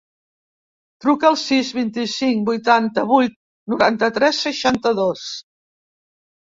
[1.05, 3.39] Truca al sis, vint-i-cinc, vuitanta-vuit,
[3.75, 5.33] noranta-tres, seixanta-dos.